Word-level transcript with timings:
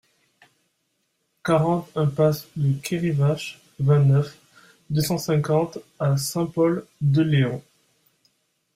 quarante 1.43 1.91
impasse 1.95 2.47
de 2.55 2.73
Kerivarc'h, 2.81 3.59
vingt-neuf, 3.79 4.35
deux 4.89 5.01
cent 5.01 5.19
cinquante 5.19 5.77
à 5.99 6.17
Saint-Pol-de-Léon 6.17 7.61